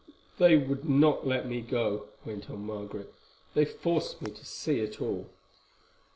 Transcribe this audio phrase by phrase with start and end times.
[0.39, 3.13] "They would not let me go," went on Margaret;
[3.53, 5.29] "they forced me to see it all.